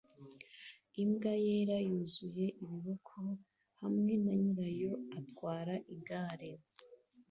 [1.03, 3.15] Imbwa yera yuzuye ibiboko
[3.81, 6.51] hamwe na nyirayo atwara igare